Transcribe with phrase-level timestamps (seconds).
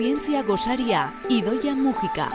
[0.00, 2.30] Zientzia gosaria, Idoia Mujika.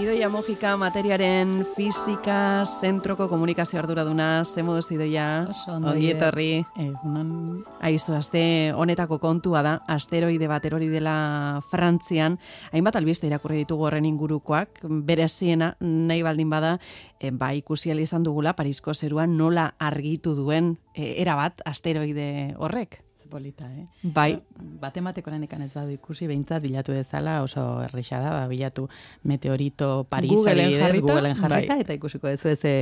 [0.00, 5.26] Idoia Mojika materiaren fizika zentroko komunikazio arduraduna, ze moduz Idoia?
[5.68, 6.64] Ongi etorri.
[6.80, 7.60] Egunon.
[7.84, 12.38] Aizu, aste honetako kontua da, asteroide bat erori dela Frantzian,
[12.72, 16.72] hainbat albiste irakurri ditugu horren ingurukoak, bereziena nahi baldin bada,
[17.20, 23.68] e, ba, ikusi izan dugula Parisko zeruan nola argitu duen e, erabat asteroide horrek polita,
[23.72, 23.86] eh?
[24.02, 24.34] Bai.
[24.80, 28.88] Batemateko lan ez badu ikusi, behintzat bilatu dezala, oso erresa da, ba, bilatu
[29.24, 31.86] meteorito Paris Googleen jarrita, Googleen jarrita bai.
[31.86, 32.74] eta ikusiko ez ze,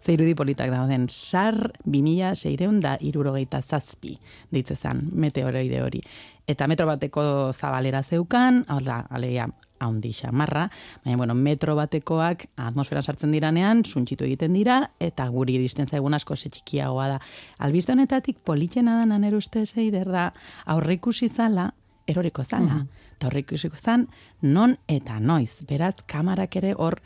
[0.00, 1.08] ze irudi politak dauden.
[1.08, 4.18] Sar 2000 seireun da irurogeita zazpi,
[4.50, 6.02] ditzezan, meteoroide hori.
[6.46, 9.48] Eta metro bateko zabalera zeukan, hau da, alegia,
[9.80, 10.68] haundi xamarra,
[11.04, 16.36] baina, bueno, metro batekoak atmosferan sartzen diranean, suntxitu egiten dira, eta guri iristen zaigun asko
[16.36, 17.20] txikiagoa da.
[17.58, 20.32] Albiste honetatik politxena da naner uste zeider da,
[20.66, 21.72] aurrikusi zala,
[22.06, 22.82] eroriko zala.
[22.82, 24.08] Mm Eta aurrikusiko zan,
[24.42, 25.62] non eta noiz.
[25.68, 26.98] Beraz, kamarak ere hor,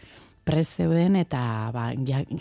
[0.48, 1.40] prezeuden eta
[1.74, 1.90] ba,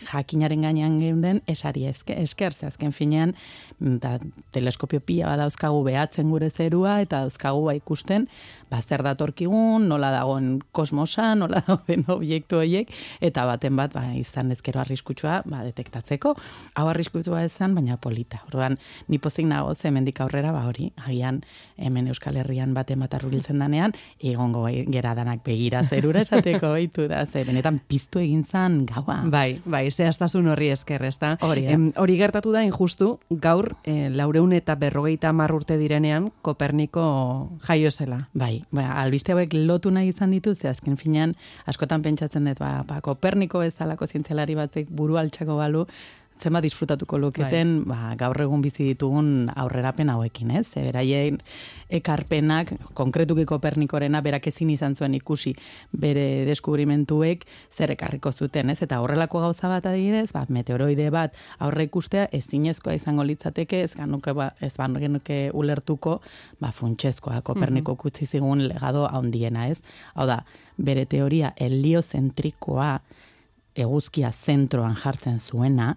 [0.08, 3.34] jakinaren gainean geunden esari eske, esker, azken finean
[3.80, 4.16] da,
[4.56, 8.30] teleskopio pila badauzkagu behatzen gure zerua eta dauzkagu ba ikusten
[8.70, 12.92] ba, zer datorkigun, nola dagoen kosmosa, nola dagoen obiektu horiek,
[13.24, 16.34] eta baten bat ba, izan ezkero arriskutsua ba, detektatzeko.
[16.78, 18.42] Hau arriskutsua ezan, baina polita.
[18.50, 18.78] Orduan,
[19.12, 21.42] nipozik nago ze mendik aurrera, ba hori, agian
[21.78, 27.26] hemen Euskal Herrian baten bat arrubiltzen danean, egongo gera danak begira zerura esateko baitu da,
[27.26, 29.18] ze benetan piztu egin zan gaua.
[29.32, 31.34] Bai, bai, zehaztasun horri esker, ez da?
[31.42, 31.66] Hori,
[31.98, 37.08] hori gertatu da, injustu, gaur, e, laureun eta berrogeita marrurte direnean, Koperniko
[37.66, 38.22] jaio zela.
[38.38, 41.34] Bai, ba, albiste hauek lotu nahi izan dituz, ze azken finean,
[41.66, 45.88] askotan pentsatzen dut, ba, ba Koperniko bezalako zientzialari batek buru altxako balu,
[46.40, 47.96] zenbat disfrutatuko luketen bai.
[47.96, 50.66] ba, gaur egun bizi ditugun aurrerapen hauekin, ez?
[50.68, 51.40] Ze beraien
[51.90, 55.54] ekarpenak, konkretuki Kopernikorena berak ezin izan zuen ikusi
[55.92, 57.46] bere deskubrimentuek
[57.76, 58.82] zer ekarriko zuten, ez?
[58.86, 64.34] Eta horrelako gauza bat adibidez, ba, meteoroide bat aurre ikustea ezinezkoa izango litzateke, ez ganuke
[64.34, 66.22] ba, ez genuke ulertuko,
[66.60, 68.26] ba funtsezkoa Koperniko mm -hmm.
[68.26, 69.82] zigun legado handiena, ez?
[70.16, 70.44] Hau da,
[70.78, 73.00] bere teoria heliozentrikoa
[73.76, 75.96] eguzkia zentroan jartzen zuena,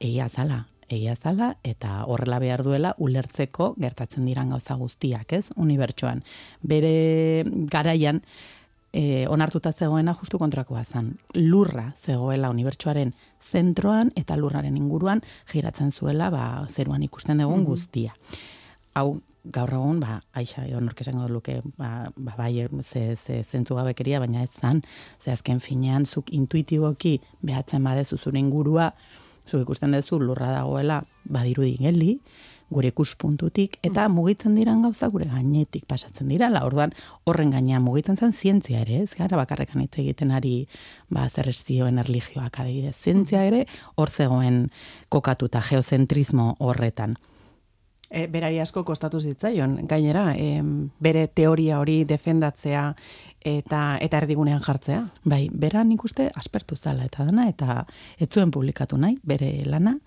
[0.00, 6.22] egia zala, egia zala, eta horrela behar duela ulertzeko gertatzen diran gauza guztiak, ez, unibertsoan.
[6.62, 8.22] Bere garaian,
[8.92, 11.12] e, onartuta zegoena justu kontrakoa zen.
[11.34, 15.22] Lurra zegoela unibertsoaren zentroan eta lurraren inguruan
[15.52, 17.68] giratzen zuela ba, zeruan ikusten dugun mhm.
[17.68, 18.14] guztia.
[18.98, 24.18] Hau, gaur egun, ba, aixa, honork esango luke, ba, ba, bai, ze, ze zentzu gabekeria,
[24.18, 24.82] baina ez zan,
[25.22, 28.90] ze azken finean, zuk intuitiboki behatzen badezu zure ingurua,
[29.48, 32.18] zu ikusten duzu lurra dagoela badirudi geldi,
[32.68, 34.14] gure ikuspuntutik, eta mm.
[34.14, 36.92] mugitzen diran gauza gure gainetik pasatzen dira, la orduan
[37.24, 40.52] horren gainean mugitzen zen zientzia ere, ez gara bakarrekan hitz egiten ari
[41.08, 42.96] ba, zerrezioen erligioak adibidez.
[42.96, 43.64] Zientzia ere
[43.96, 44.66] hor zegoen
[45.08, 47.16] kokatuta geozentrismo horretan.
[48.08, 50.62] E, berari asko kostatu zitzaion, gainera, e,
[51.04, 52.86] bere teoria hori defendatzea
[53.44, 55.02] eta eta erdigunean jartzea.
[55.28, 57.84] Bai, bera nik uste aspertu zala eta dana, eta
[58.18, 59.98] ez zuen publikatu nahi, bere lana,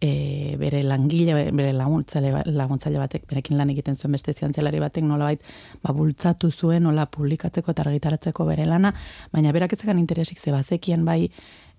[0.00, 5.42] e, bere langile, bere laguntzaile, laguntzaile batek, berekin lan egiten zuen beste zientzialari batek nolabait
[5.82, 8.92] ba, bultzatu zuen, nola publikatzeko eta argitaratzeko bere lana,
[9.32, 11.30] baina berak ezekan interesik ze bazekien bai,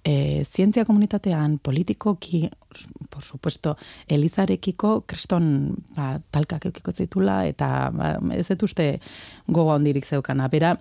[0.03, 2.47] e, zientzia komunitatean politikoki,
[3.17, 8.85] por supuesto, elizarekiko kriston ba, talkak eukiko zitula, eta ba, ez dut uste
[9.47, 10.45] gogo handirik zeukana.
[10.53, 10.75] Bera,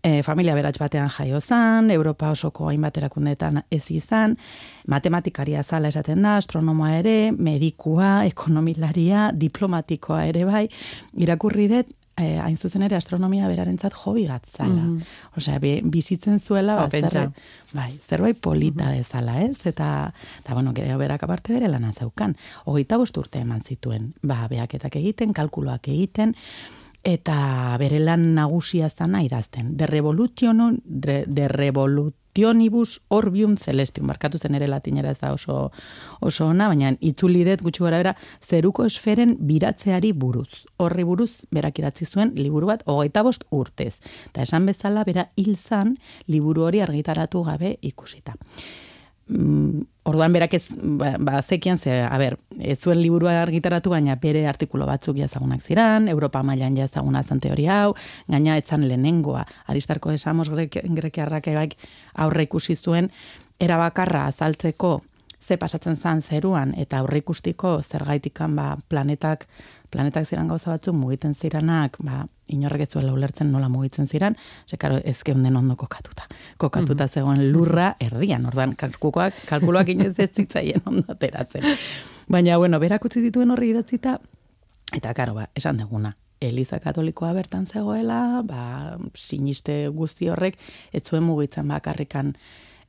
[0.00, 4.38] e, familia beratz batean jaio zan, Europa osoko hainbat erakundetan ez izan,
[4.88, 10.64] matematikaria zala esaten da, astronomoa ere, medikua, ekonomilaria, diplomatikoa ere bai,
[11.26, 14.82] irakurri dut, eh, hain zuzen ere astronomia berarentzat hobi bat zala.
[14.82, 15.02] Mm
[15.36, 17.40] Osea, bizitzen zuela, ba, zerbait,
[17.76, 19.66] bai, zerbait polita mm bezala, ez?
[19.68, 22.36] Eta, eta bueno, gero berak aparte bere lana zeukan.
[22.64, 26.34] Hogeita bost urte eman zituen, ba, behaketak egiten, kalkuloak egiten,
[27.04, 29.76] eta bere lan nagusia zana idazten.
[29.76, 31.48] De revolution, de, de
[32.36, 35.70] Tionibus orbium celestium, markatu zen ere latinera ez da oso,
[36.20, 38.12] oso ona, baina itzulidet gutxi gara bera,
[38.44, 40.66] zeruko esferen biratzeari buruz.
[40.76, 43.94] Horri buruz, berak idatzi zuen, liburu bat, hogeita bost urtez.
[44.28, 45.96] Eta esan bezala, bera hilzan,
[46.28, 48.36] liburu hori argitaratu gabe ikusita.
[49.28, 54.14] Mm, orduan berak ez, ba, ba zekian, ze, a ber, ez zuen liburua argitaratu, baina
[54.22, 57.96] bere artikulo batzuk jazagunak ziran, Europa mailan jazaguna zan teoria hau,
[58.28, 61.50] gaina etzan lehenengoa, aristarko esamos grek, grekiarrak
[62.14, 63.10] aurre ikusi zuen,
[63.58, 65.00] erabakarra azaltzeko
[65.46, 69.46] ze pasatzen zan zeruan eta aurreikustiko zergaitikan ba, planetak
[69.90, 74.76] planetak ziren gauza batzu mugiten ziranak, ba, inorrek ez zuela ulertzen nola mugitzen ziren, ze
[74.76, 76.28] karo ez geunden ondo kokatuta.
[76.56, 81.62] Kokatuta mm zegoen lurra erdian, orduan kalkuloak, kalkuloak inoz ez zitzaien ondo ateratzen.
[82.28, 84.18] Baina, bueno, berak utzi dituen horri idatzita,
[84.96, 90.58] eta karo, ba, esan deguna, Eliza Katolikoa bertan zegoela, ba, siniste guzti horrek,
[90.92, 92.34] ez zuen mugitzen bakarrikan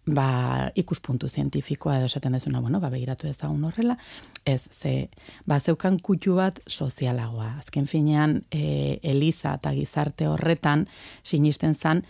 [0.08, 3.98] ba, ikuspuntu zientifikoa edo esaten dezuna, bueno, ba, begiratu ezagun horrela,
[4.46, 5.10] ez, ze,
[5.46, 7.58] ba, zeukan kutxu bat sozialagoa.
[7.60, 10.88] Azken finean, e, Eliza eta gizarte horretan
[11.24, 12.04] sinisten zan,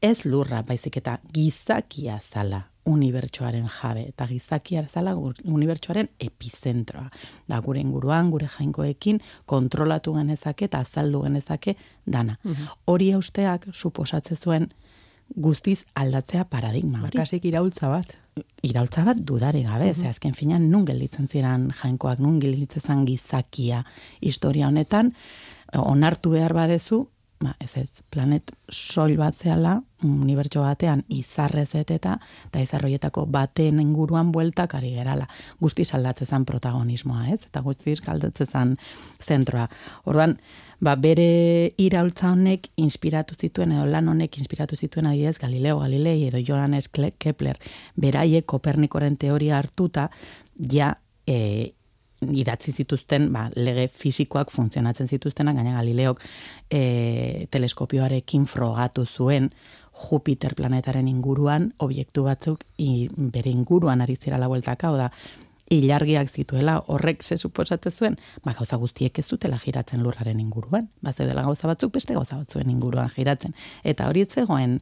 [0.00, 7.10] ez lurra, baizik eta gizakia zala unibertsoaren jabe, eta gizakia zala unibertsoaren epizentroa.
[7.48, 11.76] Da, gure inguruan, gure jainkoekin, kontrolatu genezake eta azaldu genezake
[12.06, 12.38] dana.
[12.44, 12.70] Mhm.
[12.86, 14.70] Hori austeak, suposatze zuen,
[15.36, 17.18] guztiz aldatzea paradigma hori.
[17.18, 18.16] Kasik iraultza bat.
[18.66, 23.84] Iraultza bat dudare gabe, mm azken finean nun gelditzen ziren jainkoak, nun gelditzen gizakia
[24.20, 25.12] historia honetan,
[25.72, 27.06] onartu behar badezu,
[27.40, 34.30] ba, ez ez, planet soil bat zehala, unibertso batean izarrez eta eta izarroietako baten inguruan
[34.32, 35.26] bueltak ari gerala.
[35.60, 37.40] Guzti saldatzen protagonismoa, ez?
[37.48, 38.76] Eta guzti saldatzen
[39.24, 39.66] zentroa.
[40.04, 40.36] Orduan,
[40.80, 46.40] ba, bere iraultza honek inspiratu zituen, edo lan honek inspiratu zituen adidez Galileo Galilei edo
[46.46, 47.58] Johannes Kepler,
[47.96, 50.10] beraiek Kopernikoren teoria hartuta,
[50.56, 51.72] ja, e,
[52.20, 56.20] idatzi zituzten ba, lege fisikoak funtzionatzen zituztenak, gaina Galileok
[56.70, 59.50] e, teleskopioarekin frogatu zuen
[60.00, 65.10] Jupiter planetaren inguruan obiektu batzuk i, bere inguruan ari zira la bueltaka, da
[65.70, 71.12] ilargiak zituela horrek ze suposatzen zuen, ba gauza guztiek ez dutela giratzen lurraren inguruan, ba
[71.12, 74.80] zeudela gauza batzuk beste gauza batzuen inguruan giratzen, eta hori etzegoen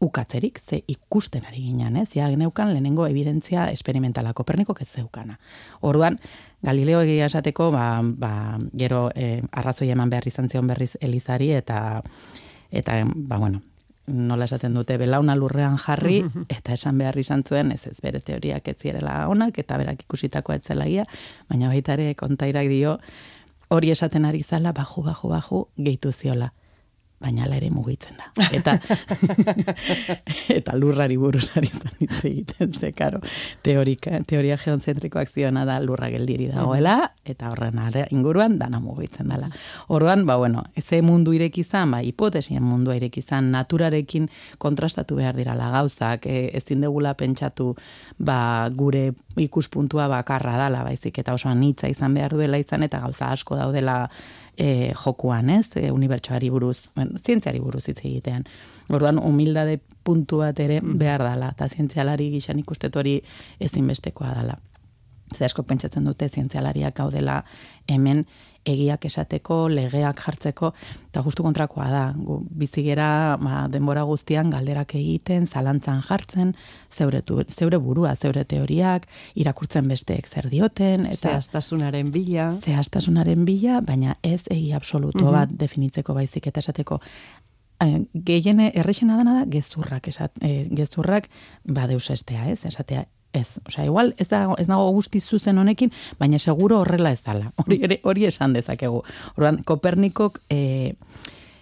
[0.00, 2.10] ukatzerik, ze ikusten ari ginen, ez?
[2.14, 5.38] Ja, geneukan lehenengo evidentzia esperimentala Koperniko ez zeukana.
[5.80, 6.18] Orduan,
[6.62, 12.02] Galileo egia esateko, ba, ba, gero eh, arrazoi eman behar izan zion berriz Elizari, eta,
[12.70, 13.62] eta ba, bueno,
[14.08, 16.22] nola esaten dute belauna lurrean jarri
[16.56, 20.54] eta esan behar izan zuen ez ez bere teoriak ez zirela onak eta berak ikusitako
[20.54, 21.04] ez zelaia
[21.48, 22.98] baina baita ere kontairak dio
[23.68, 26.52] hori esaten ari zala baju baju baju gehitu ziola
[27.20, 28.28] baina ala ere mugitzen da.
[28.54, 28.76] Eta,
[30.58, 33.20] eta lurrari buruz ari hitz egiten ze, karo,
[33.66, 39.50] teorika, teoria geonzentrikoak ziona da lurra geldiri dagoela, eta horren are, inguruan dana mugitzen dela.
[39.88, 44.30] Orduan, ba, bueno, eze mundu irekizan, ba, hipotesien mundu irekizan, naturarekin
[44.62, 47.74] kontrastatu behar dira gauzak, e, ezin degula pentsatu,
[48.18, 53.32] ba, gure ikuspuntua bakarra dala, baizik, eta osoan hitza izan behar duela izan, eta gauza
[53.34, 54.04] asko daudela
[54.58, 55.68] e, jokuan, ez?
[55.76, 58.44] E, unibertsoari buruz, bueno, zientziari buruz hitz egitean.
[58.88, 60.98] Orduan humildade puntu bat ere mm.
[60.98, 63.20] behar dala, eta zientzialari gixan ikustet hori
[63.62, 64.58] ezinbestekoa dala.
[65.34, 67.42] Ze asko pentsatzen dute zientzialariak gaudela
[67.88, 68.24] hemen
[68.68, 70.72] egiak esateko, legeak jartzeko,
[71.08, 72.02] eta justu kontrakoa da.
[72.12, 73.08] Gu, bizigera
[73.40, 76.54] ba, denbora guztian galderak egiten, zalantzan jartzen,
[76.92, 79.08] zeure, tu, zeure burua, zeure teoriak,
[79.40, 81.06] irakurtzen besteek zer dioten.
[81.08, 82.50] Eta, zehaztasunaren bila.
[82.64, 85.36] Zehaztasunaren bila, baina ez egi absoluto mhm.
[85.38, 87.00] bat definitzeko baizik eta esateko
[87.80, 91.28] eh, gehiene errexena dana da gezurrak esat, eh, gezurrak
[91.64, 92.64] badeus estea, ez?
[92.68, 93.58] Esatea ez.
[93.66, 97.52] Osea, igual ez da ez nago guzti zuzen honekin, baina seguro horrela ez dala.
[97.64, 99.02] Hori ere hori esan dezakegu.
[99.36, 100.94] Orduan Kopernikok eh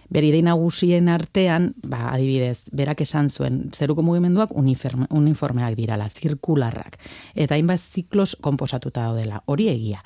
[0.09, 6.97] bere idei nagusien artean, ba, adibidez, berak esan zuen, zeruko mugimenduak uniforme, uniformeak dirala, zirkularrak.
[7.35, 9.41] Eta hainbat ziklos konposatuta daudela.
[9.45, 10.03] Hori egia.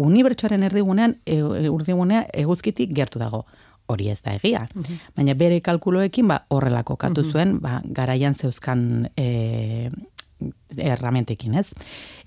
[0.00, 3.44] Unibertsuaren erdigunean, e, urdigunea eguzkitik gertu dago
[3.90, 4.68] hori ez da egia.
[4.74, 5.02] Mhm.
[5.16, 7.30] Baina bere kalkuloekin ba, horrelako katu mhm.
[7.32, 9.90] zuen, ba, garaian zeuzkan e,
[10.76, 11.68] erramentekin, ez?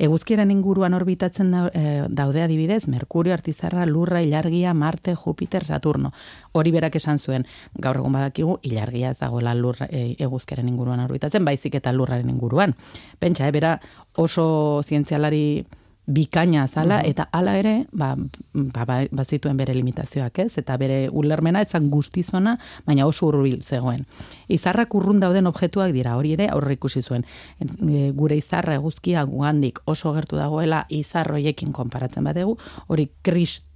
[0.03, 6.13] Eguzkiaren inguruan orbitatzen eh, daude adibidez, Merkurio, Artizarra, Lurra, Ilargia, Marte, Jupiter, Saturno.
[6.51, 11.46] Hori berak esan zuen, gaur egun badakigu, Ilargia ez dagoela lurra, e, eguzkiaren inguruan orbitatzen,
[11.46, 12.75] baizik eta Lurraren inguruan.
[13.20, 13.79] Pentsa, eh, bera
[14.15, 15.65] oso zientzialari
[16.06, 18.14] bikaina zala, eta hala ere, ba,
[18.54, 24.06] ba, ba, bazituen bere limitazioak ez, eta bere ulermena etzan guztizona, baina oso urbil zegoen.
[24.52, 27.24] Izarrak urrun dauden objektuak dira, hori ere aurre ikusi zuen.
[27.60, 32.58] E, gure izarra eguzkia guandik oso gertu dagoela izarroiekin konparatzen badegu,
[32.88, 33.73] hori kriston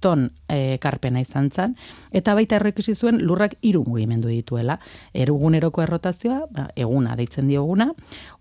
[0.48, 1.74] e, karpena izan zen,
[2.12, 4.78] eta baita aurre ikusi zuen lurrak hiru mugimendu dituela.
[5.14, 7.92] Eruguneroko errotazioa, ba, eguna deitzen dioguna,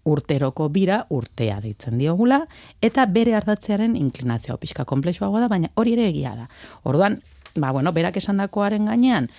[0.05, 2.45] urteroko bira urtea deitzen diogula,
[2.81, 6.47] eta bere ardatzearen inklinazioa pixka komplexuagoa da, baina hori ere egia da.
[6.83, 7.21] Orduan,
[7.55, 9.29] ba, bueno, berak esandakoaren gainean,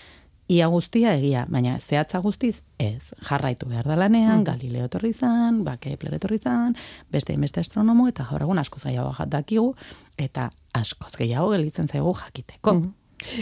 [0.49, 4.45] ia guztia egia, baina zehatza guztiz, ez, jarraitu behar da lanean, mm.
[4.49, 6.76] Galileo etorri zan, ba, Kepler etorri zan,
[7.12, 9.75] beste beste astronomo, eta gaur egun asko zaiago dakigu,
[10.17, 12.75] eta askoz gehiago gelitzen zaigu jakiteko.
[12.75, 12.95] Mm.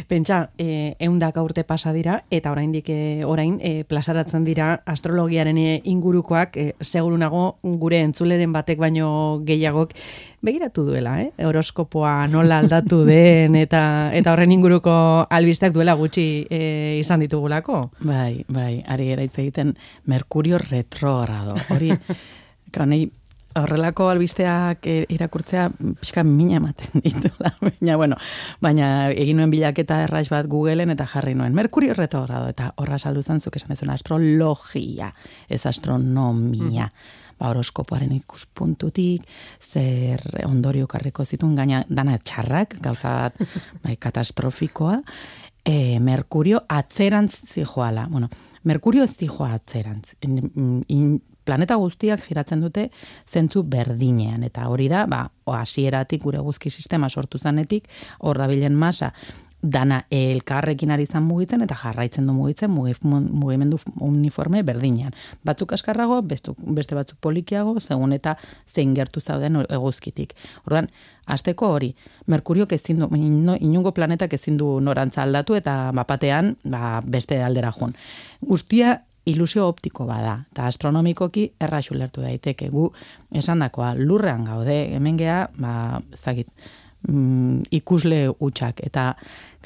[0.08, 6.56] Pentsa, e, eundak urte pasa dira, eta oraindik e, orain e, plazaratzen dira astrologiaren ingurukoak,
[6.56, 9.08] e, segurunago gure entzuleren batek baino
[9.46, 9.92] gehiagok
[10.46, 11.30] begiratu duela, eh?
[11.44, 13.82] horoskopoa nola aldatu den, eta
[14.16, 14.94] eta horren inguruko
[15.30, 16.62] albisteak duela gutxi e,
[17.00, 17.90] izan ditugulako.
[18.00, 21.56] Bai, bai, ari eraitz egiten Mercurio retrogrado.
[21.74, 21.92] Hori,
[22.76, 23.06] kanei,
[23.62, 25.68] horrelako albisteak eh, irakurtzea
[26.00, 27.52] pixka mina ematen ditula.
[27.60, 28.16] baina, bueno,
[28.62, 31.54] baina egin nuen bilaketa erraiz bat Googleen eta jarri nuen.
[31.56, 35.12] Merkurio retrogrado eta horra saldu zuk esan ez astrologia,
[35.48, 36.86] ez astronomia.
[36.86, 37.22] Mm.
[37.36, 39.26] Ba, horoskopoaren ikuspuntutik,
[39.60, 43.30] zer ondorio karriko zituen, gaina dana txarrak, gauza
[43.84, 45.02] bai, katastrofikoa,
[45.66, 48.06] e, Merkurio atzerantz zijoala.
[48.08, 48.30] Bueno,
[48.64, 50.14] Merkurio ez zijoa atzerantz.
[50.22, 52.90] In, planeta guztiak giratzen dute
[53.24, 57.88] zentzu berdinean eta hori da, ba, hasieratik gure guzki sistema sortu zanetik,
[58.18, 59.12] hor dabilen masa
[59.62, 65.14] dana elkarrekin ari zan mugitzen eta jarraitzen du mugitzen mugimendu uniforme berdinean.
[65.44, 68.36] Batzuk askarrago, beste batzuk polikiago, segun eta
[68.74, 70.36] zein gertu zauden eguzkitik.
[70.66, 70.88] Ordan
[71.26, 71.94] Azteko hori,
[72.26, 77.96] Merkurio ezin du, inungo planetak ezin du norantza aldatu eta mapatean ba, beste aldera joan.
[78.40, 82.70] Guztia ilusio optiko bada, eta astronomikoki erraxu lertu daiteke.
[82.70, 82.88] Gu,
[83.34, 86.52] esan dakoa, lurrean gaude, hemen geha, ba, zagit,
[87.08, 89.08] mm, ikusle utxak, eta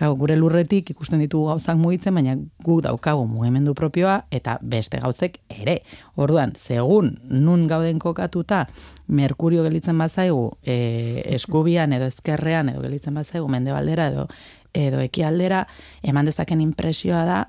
[0.01, 5.41] gau, gure lurretik ikusten ditugu gauzak mugitzen, baina gu daukagu mugimendu propioa, eta beste gauzek
[5.53, 5.81] ere.
[6.17, 8.67] Orduan, segun nun gauden kokatuta,
[9.11, 14.29] Merkurio gelitzen bazaigu, e, eskubian edo ezkerrean edo gelitzen bazaigu, mende baldera edo,
[14.73, 15.67] edo ekialdera,
[16.03, 17.41] eman dezaken impresioa da,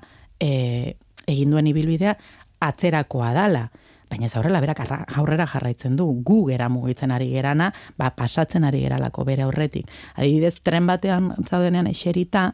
[0.42, 0.96] e,
[1.32, 2.16] egin duen ibilbidea
[2.62, 3.66] atzerakoa dala.
[4.12, 4.82] Baina ez aurrela berak
[5.16, 9.88] aurrera jarraitzen du, gu gera mugitzen ari gerana, ba, pasatzen ari geralako bere aurretik.
[10.16, 12.50] Adibidez, tren batean zaudenean eserita,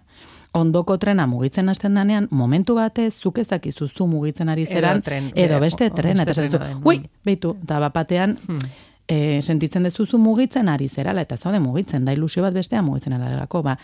[0.54, 5.08] ondoko trena mugitzen hasten danean, momentu batez, zuk ez dakizu zu mugitzen ari zeran, edo,
[5.10, 8.70] tren, edo beste tren, eta zu, ui, behitu, eta bapatean, hmm.
[9.08, 13.34] e, sentitzen dezuzu mugitzen ari zerala, eta zaude mugitzen, da ilusio bat bestea mugitzen ari
[13.64, 13.76] ba,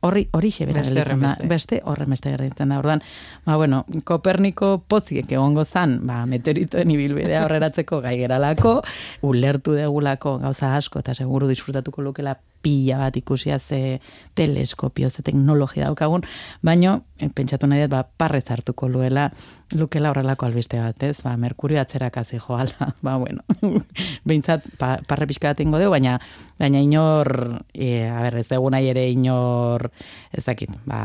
[0.00, 1.46] Horri, hori xe bera beste, beste.
[1.50, 2.78] beste horren beste gerritzen da.
[2.78, 3.02] Ordan,
[3.44, 8.76] ba, bueno, Koperniko poziek egongo zan, ba, meteoritoen ibilbidea horreratzeko gai geralako,
[9.26, 14.00] ulertu degulako gauza asko, eta seguru disfrutatuko lukela pila bat ikusia ze
[14.34, 16.24] teleskopio, ze teknologia daukagun,
[16.62, 19.28] baino, eh, pentsatu nahi dut, ba, parrez hartuko luela,
[19.74, 21.20] lukela horrelako albiste bat, ez?
[21.22, 23.44] Ba, Merkurio atzerakazi joala, ba, bueno,
[24.28, 26.18] behintzat, pa, parre pixka bat ingo dugu, baina,
[26.58, 29.90] baina inor, e, a ber, ez dugu nahi ere inor,
[30.36, 31.02] ezakit, ba,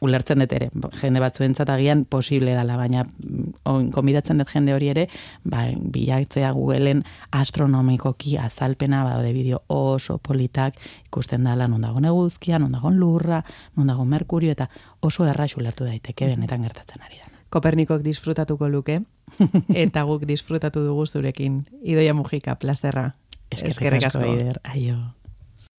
[0.00, 0.68] ulertzen dut ere,
[1.00, 5.06] jende batzuentzat agian posible dela, baina mm, konbidatzen dut jende hori ere,
[5.44, 7.04] ba, bilatzea Googleen
[7.36, 13.42] astronomikoki azalpena, ba, de bideo oso politak ikusten dela, non dago neguzkia, non dago lurra,
[13.76, 14.68] non dago merkurio, eta
[15.00, 17.32] oso erraxu ulertu daiteke benetan gertatzen ari da.
[17.48, 19.00] Kopernikok disfrutatuko luke,
[19.84, 21.62] eta guk disfrutatu dugu zurekin.
[21.82, 23.12] Idoia Mujika, plazerra.
[23.50, 24.26] Eskerrik asko.
[24.68, 24.98] Aio.